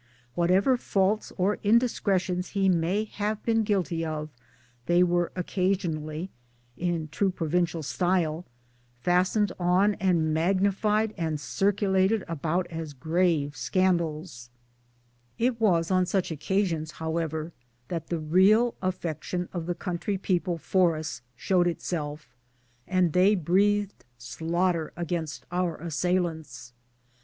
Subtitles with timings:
[0.33, 4.29] Whatever faults or indiscretions he may have been guilty of,
[4.87, 6.31] they were occasionally
[6.75, 8.43] (in true provincial style)
[8.95, 14.49] fastened on and magnified and circulated about as grave scandals.
[15.37, 17.51] It was on such occasions 1 64 MY DAYS AND DREAMS however
[17.89, 22.35] that the real affection of the country people for us showed itself,
[22.87, 26.73] and they breathed slaughter against our assailants.